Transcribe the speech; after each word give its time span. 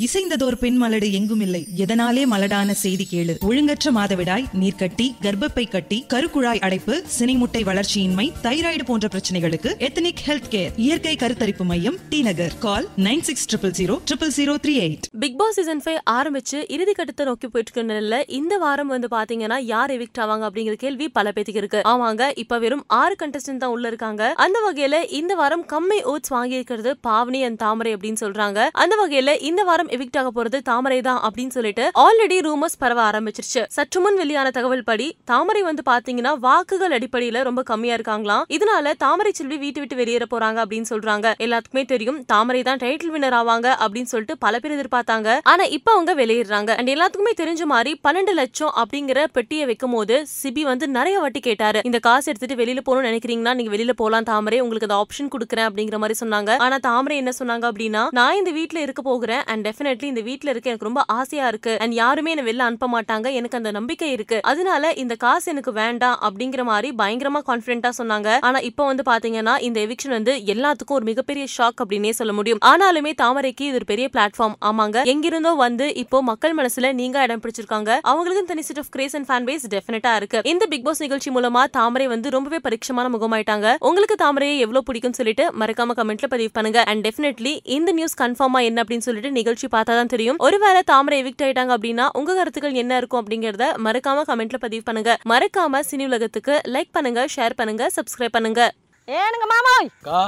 இசைந்ததோர் 0.00 0.54
பெண் 0.54 0.82
மலடு 0.82 1.12
எங்கும் 1.12 1.40
இல்லை. 1.40 1.66
எதனாலே 1.76 2.22
மலடான 2.26 2.70
செய்தி 2.70 3.06
கேளு. 3.10 3.34
ஒழுங்கற்ற 3.48 3.90
மாதவிடாய் 3.92 4.44
நீர்க்கட்டி 4.60 5.06
கர்ப்பப்பை 5.22 5.70
கட்டி 5.70 6.06
கருக்குழாய் 6.08 6.60
அடைப்பு 6.60 7.04
சினைமுட்டை 7.18 7.62
வளர்ச்சியின்மை 7.62 8.32
தைராய்டு 8.42 8.84
போன்ற 8.84 9.08
பிரச்சனைகளுக்கு 9.08 9.78
எத்தனிக் 9.78 10.22
ஹெல்த் 10.26 10.48
கேர் 10.50 10.70
இயற்கை 10.76 11.16
கருத்தரிப்பு 11.16 11.64
மையம் 11.64 11.98
T 12.08 12.22
Nagar. 12.22 12.58
Call 12.58 12.88
nine 12.96 13.20
six 13.20 13.46
triple 13.50 13.74
zero 13.78 13.96
triple 14.10 14.32
zero 14.36 14.54
three 14.64 14.74
eight. 14.84 15.06
Bigg 15.20 15.38
Boss 15.38 15.54
season 15.54 15.82
five 15.84 15.98
ஆரம்பிச்சு 16.10 16.64
இறுதி 16.68 16.92
கட்டத்தை 16.92 17.26
நோக்கி 17.26 17.48
போயிட்டு 17.48 17.72
இருக்க 17.74 17.94
நிலையில 17.94 18.22
இந்த 18.30 18.56
வாரம் 18.58 18.86
வந்து 18.86 19.08
பாத்தீங்கன்னா 19.10 19.58
யார் 19.64 19.90
எவிக்ட் 19.90 20.22
ஆவாங்க 20.24 20.46
அப்படிங்கிற 20.48 20.72
கேள்வி 20.72 21.08
பல 21.08 21.32
பேத்துக்கு 21.34 21.62
இருக்கு. 21.62 21.82
ஆமாங்க 21.84 22.30
இப்ப 22.34 22.58
வெறும் 22.58 22.84
ஆறு 22.86 23.16
கண்டஸ்டன்ட் 23.22 23.62
தான் 23.64 23.70
உள்ள 23.70 23.86
இருக்காங்க. 23.88 24.32
அந்த 24.36 24.58
வகையில 24.68 25.12
இந்த 25.12 25.34
வாரம் 25.34 25.66
கம்மை 25.66 26.02
ஓட்ஸ் 26.02 26.28
வாங்கி 26.28 26.54
இருக்கிறது 26.54 26.96
பாவனி 27.08 27.42
அண்ட் 27.44 27.58
தாமரை 27.58 27.94
அப்படின்னு 27.94 28.22
சொல்றாங்க. 28.26 28.58
அந்த 28.84 28.96
வகையில 29.04 29.42
இந்த 29.42 29.62
வாரம் 29.62 29.88
எவிக்ட் 29.96 30.18
ஆக 30.20 30.30
போறது 30.36 30.58
தாமரை 30.70 31.00
தான் 31.08 31.20
அப்படின்னு 31.26 31.54
சொல்லிட்டு 31.56 31.84
ஆல்ரெடி 32.04 32.38
ரூமர்ஸ் 32.46 32.78
பரவ 32.78 33.00
ஆரம்பிச்சிருச்சு. 33.10 33.62
சற்று 33.76 34.00
முன் 34.00 34.18
வெளியான 34.22 34.50
தகவல் 34.50 34.84
படி 34.90 35.08
தாமரை 35.24 35.62
வந்து 35.62 35.84
பாத்தீங்கன்னா 35.90 36.32
வாக்குகள் 36.46 36.94
அடிப்படையில 36.98 37.42
ரொம்ப 37.42 37.62
கம்மியா 37.62 37.94
இருக்காங்களாம். 37.98 38.44
இதனால 38.56 38.94
தாமரை 39.04 39.32
செல்வி 39.32 39.58
வீட்டு 39.64 39.80
விட்டு 39.80 39.96
வெளியேற 39.96 40.26
போறாங்க 40.34 40.58
அப்படின்னு 40.64 40.90
சொல்றாங்க. 40.92 41.26
எல்லாத்துக்குமே 41.46 41.84
தெரியும் 41.92 42.18
தாமரை 42.24 42.62
தான் 42.62 42.80
டைட்டில் 42.84 43.12
வின்னர் 43.14 43.38
ஆவாங்க 43.40 43.68
அப்படின்னு 43.84 44.10
சொல்லிட்டு 44.12 44.36
பல 44.38 44.58
பேர் 44.58 44.76
எதிர்பார்த்தாங்க. 44.76 45.38
ஆனா 45.42 45.64
இப்ப 45.78 45.92
அவங்க 45.92 46.14
வெளியேறாங்க. 46.14 46.70
அண்ட் 46.78 46.92
எல்லாத்துக்குமே 46.94 47.34
தெரிஞ்ச 47.42 47.64
மாதிரி 47.74 47.92
பன்னெண்டு 48.08 48.34
லட்சம் 48.40 48.72
அப்படிங்கிற 48.82 49.24
பெட்டியை 49.32 49.64
வைக்கும் 49.64 49.94
போது 49.96 50.16
சிபி 50.42 50.62
வந்து 50.70 50.88
நிறைய 50.88 51.18
வாட்டி 51.18 51.40
கேட்டாரு. 51.40 51.80
இந்த 51.90 51.98
காசு 51.98 52.28
எடுத்துட்டு 52.32 52.58
வெளியில 52.62 52.80
போகணும்னு 52.86 53.10
நினைக்கிறீங்கன்னா 53.10 53.54
நீங்க 53.60 53.76
வெளியில 53.76 53.94
போலாம் 54.02 54.28
தாமரை 54.30 54.60
உங்களுக்கு 54.60 54.88
அந்த 54.88 54.98
ஆப்ஷன் 55.02 55.30
கொடுக்குறேன் 55.34 55.68
அப்படிங்கிற 55.68 55.98
மாதிரி 55.98 56.18
சொன்னாங்க. 56.22 56.58
ஆனா 56.66 56.78
தாமரை 56.88 57.16
என்ன 57.16 57.32
சொன்னாங்க 57.38 57.64
அப்படின்னா 57.70 58.02
நான் 58.18 58.38
இந்த 58.40 58.50
வீட்டுல 58.58 58.84
இருக்க 58.86 59.02
போகிறேன் 59.02 59.42
அண்ட் 59.52 59.68
டெஃபினெட்லி 59.80 60.08
இந்த 60.12 60.20
வீட்ல 60.20 60.50
இருக்க 60.50 60.70
எனக்கு 60.70 60.88
ரொம்ப 60.88 61.02
ஆசையா 61.06 61.48
இருக்கு. 61.48 61.72
அண்ட் 61.78 61.92
யாருமே 61.92 62.30
என்ன 62.30 62.42
வெளில 62.48 62.64
அனுப்ப 62.68 62.88
மாட்டாங்க. 62.94 63.26
எனக்கு 63.32 63.56
அந்த 63.56 63.70
நம்பிக்கை 63.70 64.10
இருக்கு. 64.10 64.38
அதனால 64.42 64.92
இந்த 65.02 65.14
காசு 65.14 65.46
எனக்கு 65.52 65.72
வேண்டாம் 65.72 66.18
அப்படிங்கிற 66.26 66.62
மாதிரி 66.64 66.88
பயங்கரமா 66.98 67.40
கான்பிடண்டா 67.46 67.90
சொன்னாங்க. 67.98 68.28
ஆனா 68.40 68.58
இப்போ 68.58 68.84
வந்து 68.90 69.04
பாத்தீங்கன்னா 69.10 69.54
இந்த 69.60 69.78
எவிக்ஷன் 69.80 70.14
வந்து 70.16 70.32
எல்லாத்துக்கும் 70.52 70.98
ஒரு 70.98 71.04
மிகப்பெரிய 71.04 71.46
ஷாக் 71.56 71.80
அப்படின்னே 71.84 72.10
சொல்ல 72.10 72.32
முடியும். 72.32 72.60
ஆனாலுமே 72.64 73.12
தாமரைக்கு 73.22 73.66
இது 73.68 73.78
ஒரு 73.80 73.84
பெரிய 73.84 74.08
பிளாட்ஃபார்ம் 74.16 74.56
ஆமாங்க. 74.70 75.04
எங்கிருந்தோ 75.04 75.52
வந்து 75.64 75.94
இப்போ 75.94 76.22
மக்கள் 76.22 76.54
மனசுல 76.54 76.92
நீங்க 76.92 77.22
இடம் 77.22 77.42
பிடிச்சிருக்காங்க. 77.44 77.90
அவங்களுக்கும் 78.12 78.50
தனி 78.52 78.62
set 78.62 78.78
of 78.78 78.90
craze 78.90 79.16
and 79.16 79.28
fan 79.30 79.48
base 79.50 79.66
டெஃபினட்டா 79.76 80.14
இருக்கு. 80.16 80.40
இந்த 80.44 80.66
பிக் 80.66 80.84
பாஸ் 80.84 81.02
நிகழ்ச்சி 81.06 81.30
மூலமா 81.30 81.64
தாமரை 81.78 82.06
வந்து 82.14 82.30
ரொம்பவே 82.36 82.60
பரிட்சமான 82.68 83.08
முகமாயிட்டாங்க. 83.16 83.74
உங்களுக்கு 83.78 84.18
தாமரையை 84.24 84.58
எவ்வளவு 84.66 84.86
பிடிக்கும்னு 84.92 85.20
சொல்லிட்டு 85.20 85.46
மறக்காம 85.60 85.96
கமெண்ட்ல 86.00 86.30
பதிவு 86.34 86.52
பண்ணுங்க. 86.52 86.80
அண்ட் 86.82 87.06
டெஃபினெட்லி 87.06 87.54
இந்த 87.78 87.90
நியூஸ் 87.92 88.18
கன்ஃபார்மா 88.22 88.60
என்ன 88.68 88.82
அப்படின்னு 88.82 89.06
சொல்லிட்டு 89.08 89.30
நிகழ்ச்சி 89.30 89.59
பார்த்தா 89.74 89.94
தான் 90.00 90.12
தெரியும். 90.14 90.38
ஒருவேளை 90.46 90.82
தாமரை 90.90 91.16
எவிக்ட் 91.22 91.44
ஆயிட்டாங்க 91.46 91.72
அப்படின்னா 91.76 92.06
உங்க 92.18 92.34
கருத்துக்கள் 92.38 92.80
என்ன 92.82 92.98
இருக்கும் 93.00 93.20
அப்படிங்கறத 93.22 93.66
மறக்காம 93.86 94.24
கமெண்ட்ல 94.30 94.60
பதிவு 94.66 94.84
பண்ணுங்க. 94.88 95.14
மறக்காம 95.32 95.82
சினி 95.90 96.06
உலகத்துக்கு 96.10 96.56
லைக் 96.76 96.92
பண்ணுங்க 96.98 97.22
ஷேர் 97.36 97.58
பண்ணுங்க 97.62 97.86
சப்ஸ்கிரைப் 97.96 98.36
பண்ணுங்க. 98.36 98.62
ஏனுங்க 99.08 99.46
மாமோய்? 99.54 99.90
அக்கா 100.00 100.20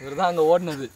இவர் 0.00 0.18
தான் 0.18 0.28
அங்கே 0.30 0.42
ஓடினது. 0.50 0.86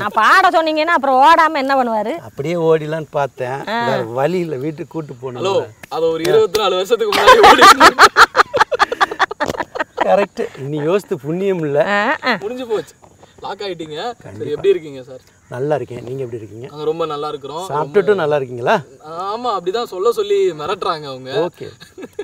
நான் 0.00 0.14
பாட 0.18 0.48
சொன்னீங்கன்னா 0.56 0.96
அப்புறம் 0.96 1.18
ஓடாம 1.26 1.58
என்ன 1.62 1.74
பண்ணுவாரு? 1.78 2.12
அப்படியே 2.28 2.56
ஓடிலான்னு 2.68 3.10
பார்த்தேன். 3.18 3.60
வழி 4.18 4.38
இல்லை 4.44 4.58
வீட்டுக்கு 4.64 4.92
கூட்டு 4.94 5.14
ஹலோ 5.14 5.22
போகணும் 5.22 5.72
அது 5.96 6.04
ஒரு 6.14 6.22
இருபத்தி 6.30 6.60
நாலு 6.62 6.76
வருஷத்துக்கு 6.80 7.14
முன்னாடி 7.16 7.40
ஓடி 7.50 7.64
கரெக்ட் 10.06 10.42
இனி 10.62 10.78
யோசித்து 10.88 11.16
புண்ணியம் 11.26 11.62
இல்லை. 11.66 11.82
முடிஞ்சு 12.44 12.64
போச்சு. 12.70 12.94
லாக் 13.44 13.62
ஆயிட்டீங்க. 13.66 13.98
சரி 14.38 14.52
எப்படி 14.54 14.72
இருக்கீங்க 14.74 15.00
சார்? 15.08 15.22
நல்லா 15.52 15.74
இருக்கேன். 15.78 16.04
நீங்கள் 16.06 16.24
எப்படி 16.24 16.38
இருக்கீங்க? 16.40 16.66
நாங்க 16.70 16.84
ரொம்ப 16.88 17.04
நல்லா 17.10 17.28
இருக்கிறோம். 17.32 17.64
சாப்பிட்டுட்டும் 17.70 18.20
நல்லா 18.20 18.36
இருக்கீங்களா? 18.38 18.74
ஆமா 19.30 19.50
அப்படிதான் 19.56 19.90
சொல்ல 19.92 20.12
சொல்லி 20.18 20.38
மிரட்டுறாங்க 20.60 21.06
அவங்க. 21.10 21.30
ஓகே. 21.46 21.66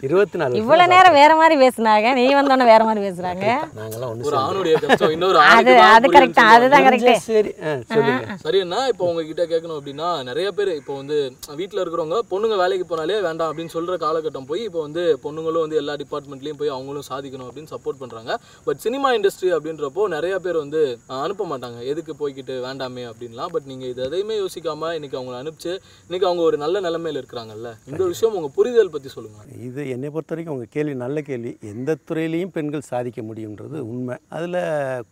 இருபத்தி 0.07 0.37
நாலு 0.41 0.61
இவ்வளவு 0.61 0.93
நேரம் 0.93 1.17
வேற 1.19 1.33
மாதிரி 1.41 1.57
பேசுனாங்க. 1.63 2.13
நீ 2.19 2.23
வந்தோடனே 2.39 2.67
வேற 2.71 2.83
மாதிரி 2.89 3.03
பேசுறாங்க. 3.07 3.47
நாங்களாம் 3.79 4.09
ஒரு 4.11 4.19
ஒன்று 4.21 4.39
ஆணுடைய 4.45 4.77
கஷ்டம் 4.85 5.13
இன்னொரு 5.17 5.39
அது 5.57 5.75
அது 5.97 6.09
கரெக்ட் 6.17 6.39
தான் 6.39 6.53
அதுதான் 6.55 6.87
கரெக்ட். 6.87 7.11
சரி 7.27 7.53
சொல்லுங்க. 7.93 8.37
சரிண்ணா 8.45 8.81
இப்போ 8.93 9.05
உங்ககிட்ட 9.11 9.45
கேட்கணும் 9.53 9.79
அப்படின்னா 9.81 10.09
நிறைய 10.31 10.49
பேர் 10.61 10.73
இப்போ 10.81 10.97
வந்து 11.01 11.19
வீட்டில் 11.61 11.83
இருக்கிறவங்க 11.83 12.21
பொண்ணுங்க 12.33 12.59
வேலைக்கு 12.63 12.87
போனாலே 12.93 13.21
வேண்டாம் 13.29 13.53
அப்படின்னு 13.53 13.75
சொல்ற 13.77 13.99
காலகட்டம் 14.07 14.49
போய் 14.53 14.65
இப்போ 14.69 14.83
வந்து 14.87 15.05
பொண்ணுங்களும் 15.27 15.67
வந்து 15.67 15.81
எல்லா 15.83 15.97
டிபார்ட்மெண்ட்லையும் 16.05 16.61
போய் 16.63 16.75
அவங்களும் 16.79 17.09
சாதிக்கணும் 17.11 17.49
அப்படின்னு 17.51 17.75
சப்போர்ட் 17.75 18.03
பண்றாங்க. 18.05 18.33
பட் 18.69 18.83
சினிமா 18.87 19.11
இண்டஸ்ட்ரி 19.19 19.53
அப்படின்றப்போ 19.59 20.09
நிறைய 20.17 20.35
பேர் 20.47 20.63
வந்து 20.65 20.83
அனுப்ப 21.25 21.51
மாட்டாங்க. 21.55 21.79
எதுக்கு 21.93 22.15
போய்க்கிட்டு 22.23 22.57
வேண்டாமே 22.69 23.07
அப்படின்லாம். 23.11 23.53
பட் 23.55 23.69
நீங்க 23.71 23.87
இது 23.87 24.03
எதையுமே 24.03 24.37
யோசிக்காம 24.41 24.93
இன்னைக்கு 24.95 25.19
அவங்கள 25.21 25.39
அனுப்பிச்சு 25.43 25.73
இன்னைக்கு 26.03 26.29
அவங்க 26.29 26.43
ஒரு 26.49 26.57
நல்ல 26.57 26.81
நிலைமையில 26.81 27.23
இருக்கிறாங்கல்ல? 27.23 27.71
இந்த 27.91 28.05
விஷயம் 28.05 28.37
உங்க 28.37 28.51
புரிதல் 28.55 28.91
பத்தி 28.91 29.09
சொல்லுங்க. 29.09 29.39
இது 29.69 29.81
என்னை 29.95 30.11
பொறுத்த 30.11 30.35
வரைக்கும் 30.35 30.57
உங்கள் 30.57 30.75
கேள்வி 30.77 30.95
நல்ல 31.05 31.21
கேள்வி. 31.21 31.53
எந்த 31.75 31.97
துறையிலையும் 32.09 32.55
பெண்கள் 32.57 32.89
சாதிக்க 32.93 33.21
முடியுன்றது 33.23 33.79
உண்மை. 33.93 34.17
அதில் 34.29 34.61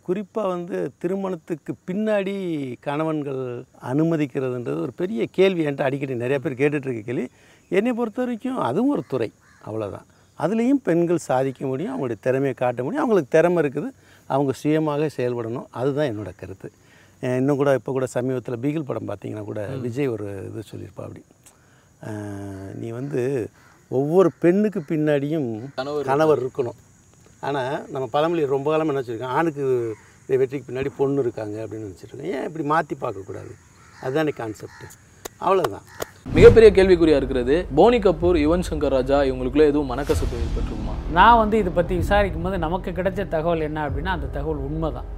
குறிப்பாக 0.01 0.47
வந்து 0.47 0.77
திருமணத்துக்கு 0.97 1.73
பின்னாடி 1.87 2.35
கணவன்கள் 2.79 3.43
அனுமதிக்கிறதுன்றது 3.91 4.81
ஒரு 4.81 4.93
பெரிய 4.95 5.27
கேள்வி 5.31 5.65
என்கிட்ட 5.65 5.81
அடிக்கடி 5.81 6.15
நிறைய 6.15 6.39
பேர் 6.39 6.59
கேட்டுட்டு 6.61 6.87
இருக்க 6.87 7.01
கேள்வி. 7.11 7.27
என்னை 7.77 7.93
பொறுத்த 7.93 8.21
வரைக்கும் 8.21 8.57
அதுவும் 8.57 8.91
ஒரு 8.91 9.03
துறை 9.07 9.31
அவ்வளோதான் 9.67 10.07
அதுலேயும் 10.39 10.83
பெண்கள் 10.83 11.25
சாதிக்க 11.29 11.65
முடியும் 11.65 11.93
அவங்களுடைய 11.93 12.19
திறமையை 12.19 12.53
காட்ட 12.53 12.83
முடியும். 12.83 13.03
அவங்களுக்கு 13.03 13.33
திறமை 13.37 13.63
இருக்குது 13.63 13.89
அவங்க 14.33 14.51
சுயமாக 14.51 15.09
செயல்படணும். 15.17 15.65
அதுதான் 15.79 16.09
என்னோட 16.11 16.31
கருத்து. 16.41 16.69
இன்னும் 17.21 17.59
கூட 17.61 17.69
இப்போ 17.79 17.91
கூட 17.95 18.05
சமீபத்தில் 18.15 18.61
பீகிள் 18.65 18.87
படம் 18.89 19.09
பார்த்தீங்கன்னா 19.09 19.45
கூட 19.49 19.61
விஜய் 19.85 20.11
ஒரு 20.15 20.27
இது 20.49 20.61
சொல்லியிருப்பா 20.71 21.05
அப்படி. 21.07 21.23
நீ 22.81 22.89
வந்து 22.99 23.21
ஒவ்வொரு 23.91 24.29
பெண்ணுக்கு 24.43 24.81
பின்னாடியும் 24.91 25.49
கணவர் 26.11 26.41
இருக்கணும். 26.43 26.77
ஆனால் 27.47 27.73
நம்ம 27.93 28.05
பழமொழி 28.15 28.45
ரொம்ப 28.55 28.67
காலம் 28.71 28.91
என்ன 28.91 29.01
வச்சுருக்கோம் 29.01 29.35
ஆணுக்கு 29.39 29.65
வெற்றிக்கு 30.41 30.67
பின்னாடி 30.69 30.89
பொண்ணு 30.99 31.23
இருக்காங்க 31.25 31.57
அப்படின்னு 31.63 31.87
நினச்சிருக்கோம் 31.87 32.31
ஏன் 32.35 32.47
இப்படி 32.49 32.65
மாற்றி 32.73 32.95
பார்க்கக்கூடாது 33.03 33.53
அதுதானே 34.03 34.33
கான்செப்ட் 34.41 34.85
அவ்வளோதான் 35.45 35.85
மிகப்பெரிய 36.37 36.69
கேள்விக்குறியா 36.77 37.19
இருக்கிறது. 37.19 37.55
போனி 37.77 37.97
கபூர் 38.05 38.37
யுவன் 38.45 38.65
சங்கர் 38.69 38.95
ராஜா 38.97 39.17
இவங்களுக்குள்ள 39.29 39.65
எதுவும் 39.71 39.91
மனக்கசப்பு 39.91 40.41
ஏற்பட்டிருக்குமா? 40.41 40.95
நான் 41.17 41.39
வந்து 41.43 41.55
இதை 41.61 41.71
பற்றி 41.77 41.93
விசாரிக்கும் 42.01 42.45
போது 42.47 42.57
நமக்கு 42.65 42.91
கிடைச்ச 42.99 43.27
தகவல் 43.35 43.67
என்ன 43.69 43.85
அப்படின்னா 43.87 44.13
அந்த 44.17 44.29
தகவல் 44.37 44.65
உண்மைதான். 44.67 45.09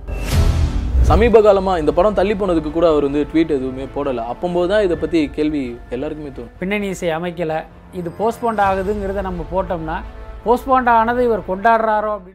சமீப 1.09 1.39
காலமாக 1.45 1.81
இந்த 1.81 1.91
படம் 1.97 2.17
தள்ளி 2.17 2.33
போனதுக்கு 2.39 2.71
கூட 2.71 2.85
அவர் 2.91 3.05
வந்து 3.07 3.21
ட்வீட் 3.29 3.53
எதுவுமே 3.55 3.85
போடலை. 3.95 4.23
அப்போம்போது 4.31 4.67
தான் 4.71 4.83
இதை 4.87 4.95
பற்றி 5.03 5.19
கேள்வி 5.37 5.61
எல்லாருக்குமே 5.95 6.31
தோணும். 6.35 6.51
பின்னணி 6.59 6.87
இசை 6.93 7.09
அமைக்கலை. 7.17 7.57
இது 7.99 8.09
போஸ்ட்போண்ட் 8.19 8.61
ஆகுதுங்கிறத 8.67 9.21
நம்ம 9.29 9.45
போட்டோம்னா 9.53 9.97
போஸ்ட்போண்ட் 10.45 10.89
ஆனது 10.99 11.21
இவர் 11.27 11.41
கொண்டாடுறாரோ 11.49 12.11
அப்படின்னு 12.17 12.29